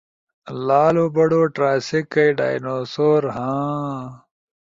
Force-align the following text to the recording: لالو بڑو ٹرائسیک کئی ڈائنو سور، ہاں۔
لالو 0.67 1.05
بڑو 1.15 1.41
ٹرائسیک 1.55 2.05
کئی 2.13 2.29
ڈائنو 2.39 2.77
سور، 2.93 3.23
ہاں۔ 3.35 3.97